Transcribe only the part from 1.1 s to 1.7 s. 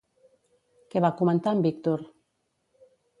comentar en